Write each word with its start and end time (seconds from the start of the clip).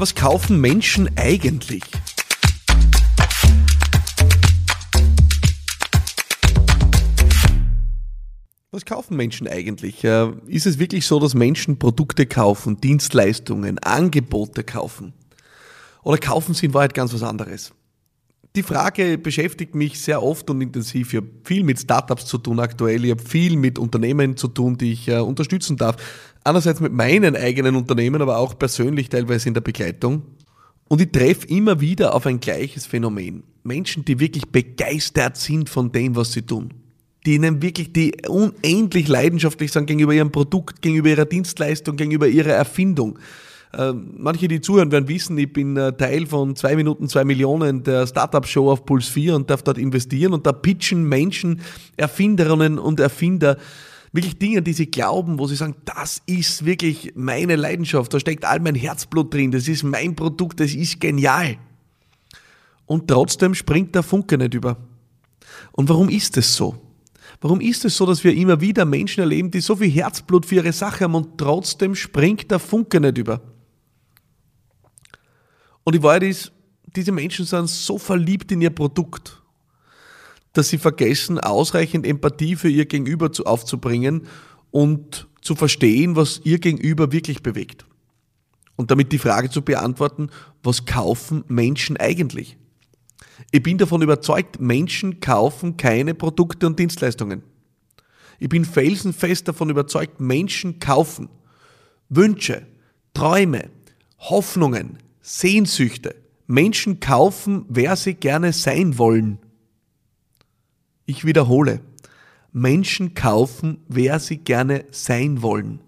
Was 0.00 0.14
kaufen 0.14 0.62
Menschen 0.62 1.10
eigentlich? 1.18 1.82
Was 8.70 8.86
kaufen 8.86 9.18
Menschen 9.18 9.46
eigentlich? 9.46 10.02
Äh, 10.02 10.32
ist 10.46 10.64
es 10.64 10.78
wirklich 10.78 11.04
so, 11.04 11.20
dass 11.20 11.34
Menschen 11.34 11.78
Produkte 11.78 12.24
kaufen, 12.24 12.80
Dienstleistungen, 12.80 13.78
Angebote 13.80 14.64
kaufen? 14.64 15.12
Oder 16.02 16.16
kaufen 16.16 16.54
sie 16.54 16.64
in 16.64 16.72
Wahrheit 16.72 16.94
ganz 16.94 17.12
was 17.12 17.22
anderes? 17.22 17.74
Die 18.56 18.62
Frage 18.64 19.16
beschäftigt 19.16 19.76
mich 19.76 20.00
sehr 20.00 20.22
oft 20.24 20.50
und 20.50 20.60
intensiv. 20.60 21.12
Ich 21.12 21.18
habe 21.18 21.28
viel 21.44 21.62
mit 21.62 21.78
Startups 21.78 22.24
zu 22.24 22.38
tun 22.38 22.58
aktuell. 22.58 23.04
Ich 23.04 23.10
habe 23.12 23.22
viel 23.22 23.54
mit 23.54 23.78
Unternehmen 23.78 24.36
zu 24.36 24.48
tun, 24.48 24.76
die 24.76 24.92
ich 24.92 25.08
äh, 25.08 25.18
unterstützen 25.18 25.76
darf. 25.76 25.96
Einerseits 26.42 26.80
mit 26.80 26.92
meinen 26.92 27.36
eigenen 27.36 27.76
Unternehmen, 27.76 28.22
aber 28.22 28.38
auch 28.38 28.58
persönlich 28.58 29.08
teilweise 29.08 29.48
in 29.48 29.54
der 29.54 29.60
Begleitung. 29.60 30.22
Und 30.88 31.00
ich 31.00 31.12
treffe 31.12 31.46
immer 31.46 31.80
wieder 31.80 32.14
auf 32.14 32.26
ein 32.26 32.40
gleiches 32.40 32.86
Phänomen. 32.86 33.44
Menschen, 33.62 34.04
die 34.04 34.18
wirklich 34.18 34.46
begeistert 34.48 35.36
sind 35.36 35.68
von 35.68 35.92
dem, 35.92 36.16
was 36.16 36.32
sie 36.32 36.42
tun. 36.42 36.72
Die 37.26 37.34
ihnen 37.34 37.60
wirklich, 37.60 37.92
die 37.92 38.16
unendlich 38.26 39.06
leidenschaftlich 39.06 39.70
sind 39.70 39.86
gegenüber 39.86 40.14
ihrem 40.14 40.32
Produkt, 40.32 40.80
gegenüber 40.80 41.10
ihrer 41.10 41.26
Dienstleistung, 41.26 41.96
gegenüber 41.96 42.26
ihrer 42.26 42.52
Erfindung. 42.52 43.18
Äh, 43.72 43.92
manche, 43.92 44.48
die 44.48 44.60
zuhören, 44.60 44.90
werden 44.90 45.06
wissen, 45.06 45.38
ich 45.38 45.52
bin 45.52 45.76
äh, 45.76 45.92
Teil 45.92 46.26
von 46.26 46.56
zwei 46.56 46.74
Minuten, 46.74 47.08
zwei 47.08 47.24
Millionen 47.24 47.84
der 47.84 48.06
Startup-Show 48.06 48.70
auf 48.70 48.84
Puls 48.84 49.06
4 49.08 49.36
und 49.36 49.50
darf 49.50 49.62
dort 49.62 49.78
investieren 49.78 50.32
und 50.32 50.46
da 50.46 50.52
pitchen 50.52 51.04
Menschen, 51.04 51.60
Erfinderinnen 51.96 52.78
und 52.78 52.98
Erfinder 52.98 53.58
wirklich 54.12 54.38
Dinge, 54.38 54.62
die 54.62 54.72
sie 54.72 54.90
glauben, 54.90 55.38
wo 55.38 55.46
sie 55.46 55.56
sagen, 55.56 55.76
das 55.84 56.22
ist 56.26 56.64
wirklich 56.64 57.12
meine 57.14 57.56
Leidenschaft, 57.56 58.12
da 58.12 58.20
steckt 58.20 58.44
all 58.44 58.60
mein 58.60 58.74
Herzblut 58.74 59.32
drin, 59.32 59.50
das 59.50 59.68
ist 59.68 59.82
mein 59.82 60.16
Produkt, 60.16 60.60
das 60.60 60.72
ist 60.72 61.00
genial. 61.00 61.58
Und 62.86 63.08
trotzdem 63.08 63.54
springt 63.54 63.94
der 63.94 64.02
Funke 64.02 64.36
nicht 64.36 64.54
über. 64.54 64.76
Und 65.72 65.88
warum 65.88 66.08
ist 66.08 66.36
es 66.36 66.54
so? 66.54 66.74
Warum 67.40 67.60
ist 67.60 67.84
es 67.84 67.96
so, 67.96 68.04
dass 68.04 68.24
wir 68.24 68.34
immer 68.34 68.60
wieder 68.60 68.84
Menschen 68.84 69.20
erleben, 69.20 69.50
die 69.50 69.60
so 69.60 69.76
viel 69.76 69.90
Herzblut 69.90 70.44
für 70.44 70.56
ihre 70.56 70.72
Sache 70.72 71.04
haben 71.04 71.14
und 71.14 71.38
trotzdem 71.38 71.94
springt 71.94 72.50
der 72.50 72.58
Funke 72.58 73.00
nicht 73.00 73.16
über? 73.16 73.40
Und 75.84 75.94
die 75.94 76.02
Wahrheit 76.02 76.24
ist, 76.24 76.52
diese 76.96 77.12
Menschen 77.12 77.46
sind 77.46 77.68
so 77.68 77.96
verliebt 77.96 78.50
in 78.52 78.60
ihr 78.60 78.70
Produkt, 78.70 79.40
dass 80.52 80.68
sie 80.68 80.78
vergessen, 80.78 81.38
ausreichend 81.38 82.06
Empathie 82.06 82.56
für 82.56 82.68
ihr 82.68 82.86
Gegenüber 82.86 83.30
aufzubringen 83.44 84.26
und 84.70 85.28
zu 85.40 85.54
verstehen, 85.54 86.16
was 86.16 86.40
ihr 86.44 86.58
Gegenüber 86.58 87.12
wirklich 87.12 87.42
bewegt. 87.42 87.86
Und 88.76 88.90
damit 88.90 89.12
die 89.12 89.18
Frage 89.18 89.50
zu 89.50 89.62
beantworten, 89.62 90.30
was 90.62 90.86
kaufen 90.86 91.44
Menschen 91.48 91.96
eigentlich? 91.96 92.56
Ich 93.50 93.62
bin 93.62 93.78
davon 93.78 94.02
überzeugt, 94.02 94.60
Menschen 94.60 95.20
kaufen 95.20 95.76
keine 95.76 96.14
Produkte 96.14 96.66
und 96.66 96.78
Dienstleistungen. 96.78 97.42
Ich 98.38 98.48
bin 98.48 98.64
felsenfest 98.64 99.48
davon 99.48 99.70
überzeugt, 99.70 100.20
Menschen 100.20 100.78
kaufen 100.78 101.28
Wünsche, 102.08 102.66
Träume, 103.14 103.70
Hoffnungen, 104.18 104.98
Sehnsüchte. 105.20 106.16
Menschen 106.46 106.98
kaufen, 106.98 107.64
wer 107.68 107.94
sie 107.94 108.14
gerne 108.14 108.52
sein 108.52 108.98
wollen. 108.98 109.38
Ich 111.10 111.24
wiederhole, 111.24 111.80
Menschen 112.52 113.14
kaufen, 113.14 113.82
wer 113.88 114.20
sie 114.20 114.36
gerne 114.36 114.84
sein 114.92 115.42
wollen. 115.42 115.80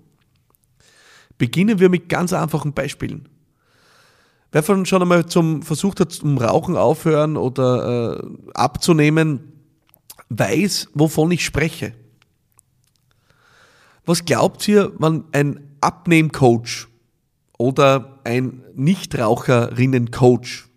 Beginnen 1.39 1.79
wir 1.79 1.89
mit 1.89 2.09
ganz 2.09 2.33
einfachen 2.33 2.73
Beispielen. 2.73 3.29
Wer 4.51 4.65
von 4.65 4.85
schon 4.85 5.01
einmal 5.01 5.27
zum 5.27 5.63
versucht 5.63 6.01
hat, 6.01 6.11
zum 6.11 6.39
Rauchen 6.39 6.77
aufhören 6.77 7.37
oder 7.37 8.19
äh, 8.19 8.23
abzunehmen, 8.55 9.53
weiß, 10.29 10.89
wovon 10.93 11.31
ich 11.31 11.45
spreche. 11.45 11.95
Was 14.05 14.25
glaubt 14.25 14.67
ihr, 14.67 14.93
wenn 14.99 15.23
ein 15.31 15.77
Abnehmcoach 15.81 16.89
oder 17.59 18.19
ein 18.25 18.65
Nichtraucherinnen-Coach 18.75 20.69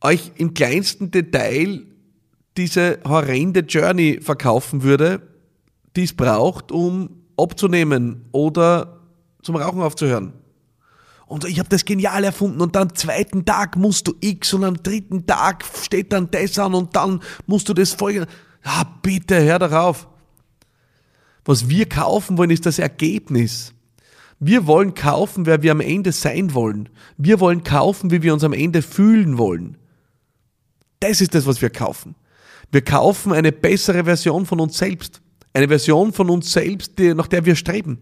euch 0.00 0.32
im 0.38 0.54
kleinsten 0.54 1.12
Detail 1.12 1.93
diese 2.56 3.00
horrende 3.04 3.60
Journey 3.60 4.20
verkaufen 4.20 4.82
würde, 4.82 5.22
die 5.96 6.04
es 6.04 6.12
braucht, 6.12 6.72
um 6.72 7.10
abzunehmen 7.36 8.26
oder 8.32 9.00
zum 9.42 9.56
Rauchen 9.56 9.82
aufzuhören. 9.82 10.32
Und 11.26 11.44
ich 11.46 11.58
habe 11.58 11.68
das 11.68 11.84
genial 11.84 12.22
erfunden 12.22 12.60
und 12.60 12.76
am 12.76 12.94
zweiten 12.94 13.44
Tag 13.44 13.76
musst 13.76 14.06
du 14.06 14.14
X 14.20 14.52
und 14.54 14.64
am 14.64 14.82
dritten 14.82 15.26
Tag 15.26 15.64
steht 15.82 16.12
dann 16.12 16.30
das 16.30 16.58
an 16.58 16.74
und 16.74 16.94
dann 16.94 17.20
musst 17.46 17.68
du 17.68 17.74
das 17.74 17.92
folgen. 17.92 18.26
Ja, 18.64 18.84
bitte, 19.02 19.42
hör 19.42 19.58
darauf. 19.58 20.06
Was 21.44 21.68
wir 21.68 21.88
kaufen 21.88 22.38
wollen, 22.38 22.50
ist 22.50 22.66
das 22.66 22.78
Ergebnis. 22.78 23.72
Wir 24.38 24.66
wollen 24.66 24.94
kaufen, 24.94 25.46
wer 25.46 25.62
wir 25.62 25.72
am 25.72 25.80
Ende 25.80 26.12
sein 26.12 26.54
wollen. 26.54 26.88
Wir 27.16 27.40
wollen 27.40 27.62
kaufen, 27.64 28.10
wie 28.10 28.22
wir 28.22 28.32
uns 28.32 28.44
am 28.44 28.52
Ende 28.52 28.82
fühlen 28.82 29.38
wollen. 29.38 29.78
Das 31.00 31.20
ist 31.20 31.34
das, 31.34 31.46
was 31.46 31.62
wir 31.62 31.70
kaufen. 31.70 32.14
Wir 32.70 32.82
kaufen 32.82 33.32
eine 33.32 33.52
bessere 33.52 34.04
Version 34.04 34.46
von 34.46 34.60
uns 34.60 34.78
selbst. 34.78 35.20
Eine 35.52 35.68
Version 35.68 36.12
von 36.12 36.30
uns 36.30 36.52
selbst, 36.52 36.98
die, 36.98 37.14
nach 37.14 37.28
der 37.28 37.44
wir 37.44 37.54
streben. 37.54 37.98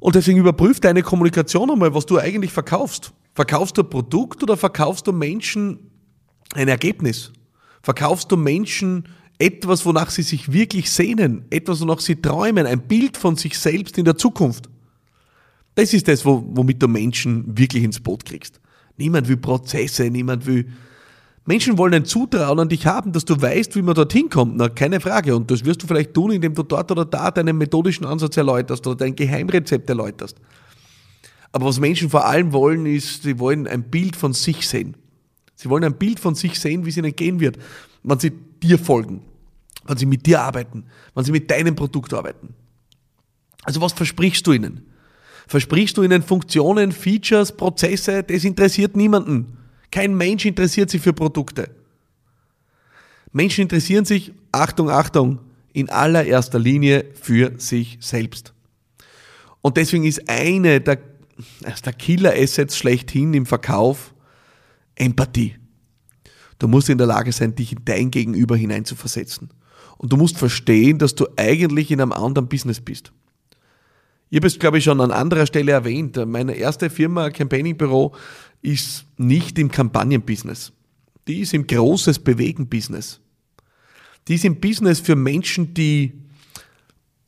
Und 0.00 0.14
deswegen 0.14 0.38
überprüf 0.38 0.80
deine 0.80 1.02
Kommunikation 1.02 1.70
einmal, 1.70 1.94
was 1.94 2.06
du 2.06 2.18
eigentlich 2.18 2.52
verkaufst. 2.52 3.12
Verkaufst 3.34 3.76
du 3.76 3.82
ein 3.82 3.90
Produkt 3.90 4.42
oder 4.42 4.56
verkaufst 4.56 5.06
du 5.06 5.12
Menschen 5.12 5.90
ein 6.54 6.68
Ergebnis? 6.68 7.32
Verkaufst 7.82 8.30
du 8.30 8.36
Menschen 8.36 9.08
etwas, 9.38 9.86
wonach 9.86 10.10
sie 10.10 10.22
sich 10.22 10.52
wirklich 10.52 10.90
sehnen, 10.90 11.44
etwas, 11.50 11.80
wonach 11.80 12.00
sie 12.00 12.16
träumen, 12.16 12.66
ein 12.66 12.86
Bild 12.86 13.16
von 13.16 13.36
sich 13.36 13.58
selbst 13.58 13.98
in 13.98 14.04
der 14.04 14.16
Zukunft. 14.16 14.68
Das 15.74 15.94
ist 15.94 16.08
das, 16.08 16.24
womit 16.24 16.82
du 16.82 16.88
Menschen 16.88 17.56
wirklich 17.56 17.84
ins 17.84 18.00
Boot 18.00 18.24
kriegst. 18.24 18.60
Niemand 18.96 19.28
will 19.28 19.36
Prozesse, 19.36 20.10
niemand 20.10 20.44
will. 20.46 20.68
Menschen 21.48 21.78
wollen 21.78 21.94
ein 21.94 22.04
Zutrauen 22.04 22.60
an 22.60 22.68
dich 22.68 22.86
haben, 22.86 23.12
dass 23.12 23.24
du 23.24 23.40
weißt, 23.40 23.74
wie 23.74 23.82
man 23.82 23.94
dorthin 23.94 24.28
kommt. 24.28 24.56
Na, 24.56 24.68
keine 24.68 25.00
Frage. 25.00 25.34
Und 25.34 25.50
das 25.50 25.64
wirst 25.64 25.82
du 25.82 25.86
vielleicht 25.86 26.14
tun, 26.14 26.30
indem 26.30 26.54
du 26.54 26.62
dort 26.62 26.90
oder 26.90 27.04
da 27.04 27.30
deinen 27.30 27.56
methodischen 27.56 28.04
Ansatz 28.06 28.36
erläuterst 28.36 28.86
oder 28.86 28.96
dein 28.96 29.16
Geheimrezept 29.16 29.88
erläuterst. 29.88 30.36
Aber 31.50 31.66
was 31.66 31.80
Menschen 31.80 32.10
vor 32.10 32.26
allem 32.26 32.52
wollen, 32.52 32.86
ist, 32.86 33.22
sie 33.22 33.38
wollen 33.38 33.66
ein 33.66 33.84
Bild 33.84 34.14
von 34.14 34.34
sich 34.34 34.68
sehen. 34.68 34.96
Sie 35.56 35.70
wollen 35.70 35.84
ein 35.84 35.94
Bild 35.96 36.20
von 36.20 36.34
sich 36.34 36.60
sehen, 36.60 36.84
wie 36.84 36.90
es 36.90 36.96
ihnen 36.96 37.16
gehen 37.16 37.40
wird, 37.40 37.58
wenn 38.04 38.18
sie 38.18 38.30
dir 38.62 38.78
folgen 38.78 39.22
wenn 39.88 39.96
sie 39.96 40.06
mit 40.06 40.26
dir 40.26 40.42
arbeiten, 40.42 40.84
wenn 41.14 41.24
sie 41.24 41.32
mit 41.32 41.50
deinem 41.50 41.74
Produkt 41.74 42.14
arbeiten. 42.14 42.54
Also 43.64 43.80
was 43.80 43.92
versprichst 43.92 44.46
du 44.46 44.52
ihnen? 44.52 44.82
Versprichst 45.46 45.96
du 45.96 46.02
ihnen 46.02 46.22
Funktionen, 46.22 46.92
Features, 46.92 47.56
Prozesse? 47.56 48.22
Das 48.22 48.44
interessiert 48.44 48.96
niemanden. 48.96 49.57
Kein 49.90 50.16
Mensch 50.16 50.44
interessiert 50.44 50.90
sich 50.90 51.00
für 51.00 51.12
Produkte. 51.12 51.70
Menschen 53.32 53.62
interessieren 53.62 54.04
sich, 54.04 54.32
Achtung, 54.52 54.90
Achtung, 54.90 55.38
in 55.72 55.90
allererster 55.90 56.58
Linie 56.58 57.04
für 57.14 57.52
sich 57.58 57.98
selbst. 58.00 58.52
Und 59.60 59.76
deswegen 59.76 60.04
ist 60.04 60.28
eine 60.28 60.80
der, 60.80 60.98
der 61.84 61.92
Killer-Assets 61.92 62.76
schlechthin 62.76 63.34
im 63.34 63.46
Verkauf 63.46 64.14
Empathie. 64.94 65.56
Du 66.58 66.68
musst 66.68 66.88
in 66.88 66.98
der 66.98 67.06
Lage 67.06 67.32
sein, 67.32 67.54
dich 67.54 67.72
in 67.72 67.84
dein 67.84 68.10
Gegenüber 68.10 68.56
hineinzuversetzen. 68.56 69.50
Und 69.96 70.12
du 70.12 70.16
musst 70.16 70.38
verstehen, 70.38 70.98
dass 70.98 71.14
du 71.14 71.26
eigentlich 71.36 71.90
in 71.90 72.00
einem 72.00 72.12
anderen 72.12 72.48
Business 72.48 72.80
bist. 72.80 73.12
Ich 74.30 74.36
habe 74.36 74.46
es, 74.46 74.58
glaube 74.58 74.78
ich, 74.78 74.84
schon 74.84 75.00
an 75.00 75.10
anderer 75.10 75.46
Stelle 75.46 75.72
erwähnt. 75.72 76.16
Meine 76.26 76.54
erste 76.54 76.90
Firma, 76.90 77.30
Campaigning 77.30 77.76
Büro, 77.76 78.14
ist 78.60 79.06
nicht 79.16 79.58
im 79.58 79.70
Kampagnenbusiness. 79.70 80.72
Die 81.26 81.40
ist 81.40 81.54
im 81.54 81.66
großes 81.66 82.18
Bewegen-Business. 82.18 83.20
Die 84.26 84.34
ist 84.34 84.44
im 84.44 84.60
Business 84.60 85.00
für 85.00 85.16
Menschen, 85.16 85.74
die 85.74 86.12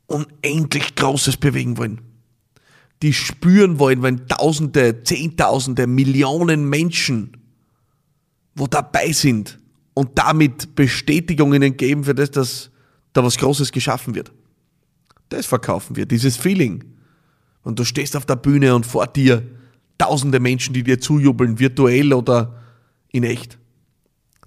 unendlich 0.05 0.95
Großes 0.95 1.37
bewegen 1.37 1.77
wollen. 1.77 2.01
Die 3.01 3.13
spüren 3.13 3.79
wollen, 3.79 4.03
wenn 4.03 4.27
Tausende, 4.27 5.03
Zehntausende, 5.03 5.87
Millionen 5.87 6.69
Menschen 6.69 7.37
wo 8.55 8.67
dabei 8.67 9.11
sind 9.11 9.59
und 9.93 10.17
damit 10.17 10.75
Bestätigungen 10.75 11.77
geben 11.77 12.03
für 12.03 12.15
das, 12.15 12.31
dass 12.31 12.71
da 13.13 13.23
was 13.23 13.37
Großes 13.37 13.71
geschaffen 13.71 14.15
wird. 14.15 14.31
Das 15.31 15.45
verkaufen 15.45 15.95
wir, 15.95 16.05
dieses 16.05 16.35
Feeling. 16.35 16.83
Und 17.63 17.79
du 17.79 17.85
stehst 17.85 18.17
auf 18.17 18.25
der 18.25 18.35
Bühne 18.35 18.75
und 18.75 18.85
vor 18.85 19.07
dir 19.07 19.47
tausende 19.97 20.41
Menschen, 20.41 20.73
die 20.73 20.83
dir 20.83 20.99
zujubeln, 20.99 21.57
virtuell 21.57 22.11
oder 22.11 22.61
in 23.13 23.23
echt. 23.23 23.57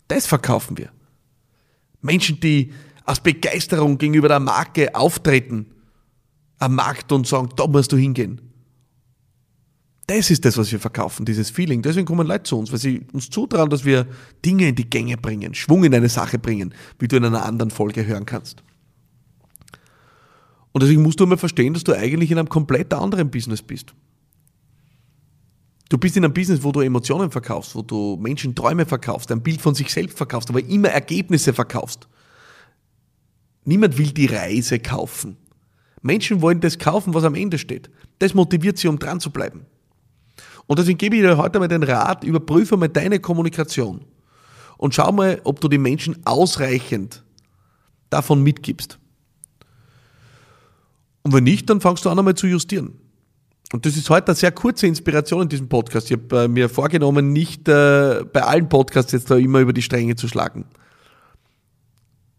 Das 0.08 0.26
verkaufen 0.26 0.76
wir. 0.76 0.90
Menschen, 2.02 2.38
die 2.38 2.72
aus 3.06 3.20
Begeisterung 3.20 3.96
gegenüber 3.96 4.28
der 4.28 4.40
Marke 4.40 4.94
auftreten 4.94 5.66
am 6.58 6.74
Markt 6.74 7.12
und 7.12 7.26
sagen, 7.26 7.48
da 7.56 7.66
musst 7.66 7.92
du 7.92 7.96
hingehen. 7.96 8.42
Das 10.06 10.30
ist 10.30 10.44
das, 10.44 10.58
was 10.58 10.70
wir 10.70 10.80
verkaufen, 10.80 11.24
dieses 11.24 11.48
Feeling. 11.48 11.80
Deswegen 11.80 12.04
kommen 12.04 12.26
Leute 12.26 12.42
zu 12.42 12.58
uns, 12.58 12.70
weil 12.70 12.78
sie 12.78 13.06
uns 13.14 13.30
zutrauen, 13.30 13.70
dass 13.70 13.86
wir 13.86 14.06
Dinge 14.44 14.68
in 14.68 14.74
die 14.74 14.90
Gänge 14.90 15.16
bringen, 15.16 15.54
Schwung 15.54 15.84
in 15.84 15.94
eine 15.94 16.10
Sache 16.10 16.38
bringen, 16.38 16.74
wie 16.98 17.08
du 17.08 17.16
in 17.16 17.24
einer 17.24 17.46
anderen 17.46 17.70
Folge 17.70 18.04
hören 18.04 18.26
kannst. 18.26 18.62
Und 20.74 20.82
deswegen 20.82 21.02
musst 21.02 21.20
du 21.20 21.24
immer 21.24 21.38
verstehen, 21.38 21.72
dass 21.72 21.84
du 21.84 21.92
eigentlich 21.92 22.32
in 22.32 22.38
einem 22.38 22.48
komplett 22.48 22.92
anderen 22.92 23.30
Business 23.30 23.62
bist. 23.62 23.94
Du 25.88 25.98
bist 25.98 26.16
in 26.16 26.24
einem 26.24 26.34
Business, 26.34 26.64
wo 26.64 26.72
du 26.72 26.80
Emotionen 26.80 27.30
verkaufst, 27.30 27.76
wo 27.76 27.82
du 27.82 28.18
Menschen 28.20 28.56
Träume 28.56 28.84
verkaufst, 28.84 29.30
ein 29.30 29.40
Bild 29.40 29.60
von 29.60 29.76
sich 29.76 29.92
selbst 29.92 30.18
verkaufst, 30.18 30.50
aber 30.50 30.64
immer 30.64 30.88
Ergebnisse 30.88 31.52
verkaufst. 31.52 32.08
Niemand 33.64 33.96
will 33.98 34.10
die 34.10 34.26
Reise 34.26 34.80
kaufen. 34.80 35.36
Menschen 36.02 36.42
wollen 36.42 36.60
das 36.60 36.76
kaufen, 36.76 37.14
was 37.14 37.22
am 37.22 37.36
Ende 37.36 37.58
steht. 37.58 37.88
Das 38.18 38.34
motiviert 38.34 38.76
sie, 38.76 38.88
um 38.88 38.98
dran 38.98 39.20
zu 39.20 39.30
bleiben. 39.30 39.66
Und 40.66 40.80
deswegen 40.80 40.98
gebe 40.98 41.14
ich 41.14 41.22
dir 41.22 41.36
heute 41.36 41.60
mal 41.60 41.68
den 41.68 41.84
Rat, 41.84 42.24
überprüfe 42.24 42.76
mal 42.76 42.88
deine 42.88 43.20
Kommunikation 43.20 44.04
und 44.76 44.92
schau 44.92 45.12
mal, 45.12 45.40
ob 45.44 45.60
du 45.60 45.68
die 45.68 45.78
Menschen 45.78 46.26
ausreichend 46.26 47.22
davon 48.10 48.42
mitgibst. 48.42 48.98
Und 51.24 51.32
wenn 51.32 51.44
nicht, 51.44 51.68
dann 51.68 51.80
fangst 51.80 52.04
du 52.04 52.10
an 52.10 52.18
einmal 52.18 52.34
zu 52.34 52.46
justieren. 52.46 52.92
Und 53.72 53.86
das 53.86 53.96
ist 53.96 54.10
heute 54.10 54.28
eine 54.28 54.36
sehr 54.36 54.52
kurze 54.52 54.86
Inspiration 54.86 55.42
in 55.42 55.48
diesem 55.48 55.68
Podcast. 55.68 56.10
Ich 56.10 56.18
habe 56.18 56.44
äh, 56.44 56.48
mir 56.48 56.68
vorgenommen, 56.68 57.32
nicht 57.32 57.66
äh, 57.66 58.24
bei 58.30 58.42
allen 58.42 58.68
Podcasts 58.68 59.10
jetzt 59.12 59.30
da 59.30 59.36
immer 59.36 59.60
über 59.60 59.72
die 59.72 59.82
Stränge 59.82 60.16
zu 60.16 60.28
schlagen. 60.28 60.66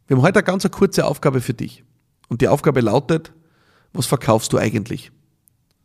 Wir 0.07 0.15
haben 0.15 0.23
heute 0.23 0.39
eine 0.39 0.45
ganz 0.45 0.69
kurze 0.69 1.05
Aufgabe 1.05 1.41
für 1.41 1.55
dich. 1.55 1.83
Und 2.29 2.41
die 2.41 2.47
Aufgabe 2.47 2.79
lautet, 2.81 3.33
was 3.91 4.05
verkaufst 4.05 4.53
du 4.53 4.59
eigentlich? 4.59 5.11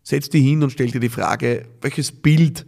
Setz 0.03 0.29
dich 0.29 0.45
hin 0.45 0.63
und 0.63 0.71
stell 0.71 0.91
dir 0.91 1.01
die 1.01 1.09
Frage, 1.09 1.67
welches 1.81 2.13
Bild 2.13 2.67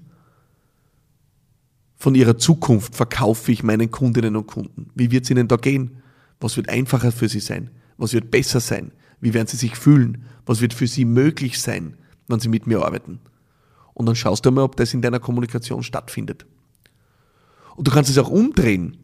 von 1.96 2.14
ihrer 2.14 2.38
Zukunft 2.38 2.96
verkaufe 2.96 3.52
ich 3.52 3.62
meinen 3.62 3.90
Kundinnen 3.90 4.35
und 4.37 4.46
Kunden? 4.46 4.90
Wie 4.94 5.11
wird 5.11 5.25
es 5.25 5.31
ihnen 5.31 5.46
da 5.46 5.56
gehen? 5.56 6.02
Was 6.40 6.56
wird 6.56 6.69
einfacher 6.69 7.12
für 7.12 7.28
sie 7.28 7.40
sein? 7.40 7.70
Was 7.96 8.12
wird 8.12 8.31
besser 8.31 8.61
sein? 8.61 8.93
Wie 9.23 9.33
werden 9.33 9.47
sie 9.47 9.57
sich 9.57 9.77
fühlen? 9.77 10.25
Was 10.45 10.61
wird 10.61 10.75
für 10.75 10.89
sie 10.89 11.05
möglich 11.05 11.61
sein, 11.61 11.97
wenn 12.27 12.41
sie 12.41 12.49
mit 12.49 12.67
mir 12.67 12.85
arbeiten? 12.85 13.21
Und 13.95 14.07
dann 14.07 14.17
schaust 14.17 14.45
du 14.45 14.51
mal, 14.51 14.63
ob 14.63 14.77
das 14.77 14.93
in 14.93 15.01
deiner 15.01 15.21
Kommunikation 15.21 15.85
stattfindet. 15.85 16.45
Und 17.77 17.87
du 17.87 17.93
kannst 17.93 18.11
es 18.11 18.19
auch 18.19 18.29
umdrehen. 18.29 18.97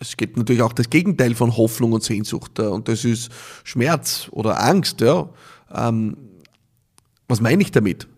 Es 0.00 0.16
gibt 0.16 0.36
natürlich 0.36 0.62
auch 0.62 0.72
das 0.72 0.90
Gegenteil 0.90 1.36
von 1.36 1.56
Hoffnung 1.56 1.92
und 1.92 2.02
Sehnsucht. 2.02 2.58
Und 2.58 2.88
das 2.88 3.04
ist 3.04 3.30
Schmerz 3.62 4.28
oder 4.32 4.60
Angst. 4.60 5.00
Ja. 5.00 5.30
Ähm, 5.72 6.16
was 7.28 7.40
meine 7.40 7.62
ich 7.62 7.70
damit? 7.70 8.08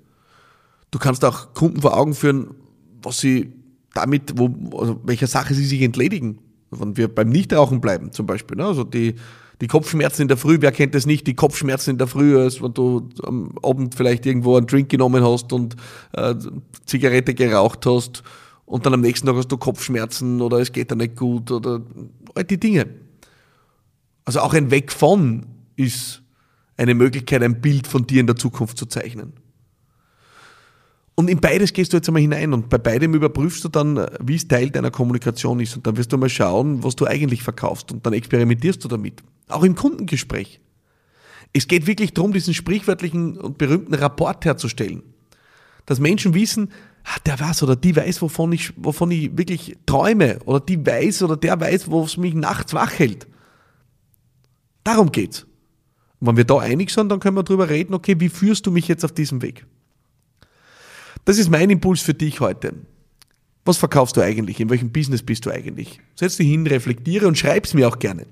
Du 0.91 0.99
kannst 0.99 1.27
auch 1.27 1.53
Kunden 1.53 1.83
vor 1.83 1.95
Augen 1.95 2.15
führen, 2.15 2.55
was 3.03 3.21
sie 3.21 3.53
damit, 3.93 4.33
wo, 4.39 4.79
also 4.79 4.99
welcher 5.05 5.27
Sache 5.27 5.53
sie 5.53 5.67
sich 5.67 5.83
entledigen. 5.83 6.39
Wenn 6.71 6.97
wir 6.97 7.15
beim 7.15 7.29
Nichtrauchen 7.29 7.83
bleiben, 7.83 8.13
zum 8.13 8.27
Beispiel. 8.27 8.57
Ne? 8.57 8.65
Also 8.65 8.83
die, 8.83 9.15
die 9.61 9.69
Kopfschmerzen 9.69 10.23
in 10.23 10.29
der 10.29 10.37
Früh, 10.37 10.59
wer 10.61 10.73
kennt 10.73 10.95
das 10.95 11.07
nicht? 11.07 11.27
Die 11.27 11.35
Kopfschmerzen 11.35 11.91
in 11.91 11.99
der 11.99 12.07
Früh, 12.07 12.39
als 12.39 12.63
wenn 12.63 12.75
du 12.75 13.09
am 13.23 13.53
Abend 13.63 13.95
vielleicht 13.95 14.27
irgendwo 14.27 14.57
einen 14.57 14.67
Drink 14.67 14.91
genommen 14.91 15.25
hast 15.25 15.53
und 15.53 15.77
äh, 16.13 16.35
Zigarette 16.85 17.35
geraucht 17.35 17.87
hast 17.87 18.23
und 18.67 18.85
dann 18.85 18.93
am 18.93 19.01
nächsten 19.01 19.27
Tag 19.27 19.37
hast 19.37 19.49
du 19.49 19.57
Kopfschmerzen 19.57 20.43
oder 20.43 20.59
es 20.59 20.73
geht 20.73 20.91
dir 20.91 20.97
nicht 20.97 21.17
gut 21.17 21.51
oder 21.51 21.81
all 22.35 22.45
die 22.45 22.61
Dinge. 22.61 22.87
Also 24.25 24.41
auch 24.41 24.53
ein 24.53 24.71
Weg 24.71 24.93
von 24.93 25.47
ist 25.77 26.23
eine 26.77 26.95
Möglichkeit, 26.95 27.43
ein 27.43 27.61
Bild 27.61 27.87
von 27.87 28.07
dir 28.07 28.21
in 28.21 28.27
der 28.27 28.37
Zukunft 28.37 28.77
zu 28.77 28.87
zeichnen. 28.87 29.33
Und 31.19 31.31
in 31.31 31.41
beides 31.41 31.73
gehst 31.73 31.93
du 31.93 31.97
jetzt 31.97 32.09
einmal 32.09 32.21
hinein 32.21 32.53
und 32.53 32.69
bei 32.69 32.77
beidem 32.77 33.15
überprüfst 33.15 33.65
du 33.65 33.69
dann, 33.71 34.07
wie 34.21 34.35
es 34.35 34.47
Teil 34.47 34.69
deiner 34.69 34.91
Kommunikation 34.91 35.61
ist. 35.61 35.75
Und 35.75 35.87
dann 35.87 35.97
wirst 35.97 36.13
du 36.13 36.19
mal 36.19 36.29
schauen, 36.29 36.85
was 36.85 36.95
du 36.95 37.07
eigentlich 37.07 37.43
verkaufst 37.43 37.91
und 37.91 38.05
dann 38.05 38.13
experimentierst 38.13 38.85
du 38.85 38.89
damit. 38.89 39.23
Auch 39.49 39.63
im 39.65 39.75
Kundengespräch. 39.75 40.61
Es 41.55 41.69
geht 41.69 41.87
wirklich 41.87 42.13
darum, 42.13 42.35
diesen 42.35 42.53
sprichwörtlichen 42.53 43.39
und 43.39 43.57
berühmten 43.57 43.95
Rapport 43.95 44.45
herzustellen. 44.45 45.03
Dass 45.87 46.01
Menschen 46.01 46.35
wissen, 46.35 46.71
ah, 47.05 47.19
der 47.25 47.41
weiß 47.41 47.63
oder 47.63 47.77
die 47.77 47.97
weiß, 47.97 48.21
wovon 48.21 48.53
ich, 48.53 48.75
wovon 48.77 49.11
ich 49.11 49.39
wirklich 49.39 49.79
träume 49.87 50.41
oder 50.45 50.61
die 50.61 50.85
weiß 50.85 51.23
oder 51.23 51.39
der 51.39 51.59
weiß, 51.59 51.91
wo 51.91 52.05
es 52.05 52.19
mich 52.19 52.35
nachts 52.35 52.75
wach 52.75 52.99
hält. 52.99 53.27
Darum 54.85 55.11
geht's. 55.13 55.47
Und 56.21 56.27
wenn 56.27 56.37
wir 56.37 56.45
da 56.45 56.59
einig 56.59 56.91
sind, 56.91 57.09
dann 57.09 57.21
können 57.21 57.39
wir 57.39 57.43
darüber 57.43 57.71
reden, 57.71 57.95
okay, 57.95 58.17
wie 58.19 58.29
führst 58.29 58.67
du 58.67 58.71
mich 58.71 58.87
jetzt 58.87 59.05
auf 59.05 59.13
diesem 59.13 59.41
Weg? 59.41 59.65
Das 61.27 61.39
ist 61.39 61.51
mein 61.51 61.71
Impuls 61.71 62.03
für 62.03 62.15
dich 62.15 62.39
heute. 62.39 62.73
Was 63.65 63.79
verkaufst 63.79 64.17
du 64.17 64.21
eigentlich? 64.21 64.61
In 64.61 64.71
welchem 64.71 64.93
Business 64.93 65.25
bist 65.25 65.45
du 65.45 65.51
eigentlich? 65.51 66.01
Setz 66.15 66.37
dich 66.37 66.47
hin, 66.47 66.65
reflektiere 66.69 67.27
und 67.27 67.37
schreib's 67.37 67.75
mir 67.75 67.89
auch 67.89 67.99
gerne. 67.99 68.27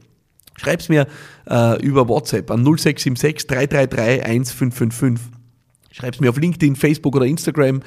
Schreib's 0.57 0.89
mir 0.89 1.09
äh, 1.51 1.83
über 1.85 2.09
WhatsApp 2.09 2.53
an 2.53 2.63
0676 2.63 3.49
333 3.49 4.25
1555. 4.25 5.27
Schreib's 5.91 6.21
mir 6.21 6.31
auf 6.31 6.39
LinkedIn, 6.39 6.77
Facebook 6.77 7.17
oder 7.17 7.27
Instagram. 7.27 7.83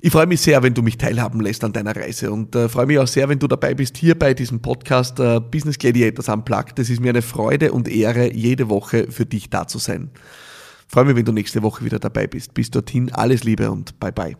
Ich 0.00 0.10
freue 0.10 0.26
mich 0.26 0.40
sehr, 0.40 0.60
wenn 0.64 0.74
du 0.74 0.82
mich 0.82 0.98
teilhaben 0.98 1.40
lässt 1.40 1.62
an 1.62 1.72
deiner 1.72 1.94
Reise 1.94 2.32
und 2.32 2.56
äh, 2.56 2.68
freue 2.68 2.86
mich 2.86 2.98
auch 2.98 3.06
sehr, 3.06 3.28
wenn 3.28 3.38
du 3.38 3.46
dabei 3.46 3.74
bist 3.74 3.96
hier 3.96 4.18
bei 4.18 4.34
diesem 4.34 4.60
Podcast 4.60 5.20
äh, 5.20 5.38
Business 5.38 5.78
Gladiators 5.78 6.28
Unplugged. 6.28 6.80
Es 6.80 6.90
ist 6.90 7.00
mir 7.00 7.10
eine 7.10 7.22
Freude 7.22 7.70
und 7.70 7.86
Ehre, 7.86 8.32
jede 8.32 8.68
Woche 8.68 9.06
für 9.12 9.26
dich 9.26 9.48
da 9.48 9.68
zu 9.68 9.78
sein. 9.78 10.10
Freue 10.86 11.06
mich, 11.06 11.16
wenn 11.16 11.24
du 11.24 11.32
nächste 11.32 11.62
Woche 11.62 11.84
wieder 11.84 11.98
dabei 11.98 12.26
bist. 12.26 12.54
Bis 12.54 12.70
dorthin 12.70 13.12
alles 13.12 13.44
Liebe 13.44 13.70
und 13.70 13.98
bye 13.98 14.12
bye. 14.12 14.36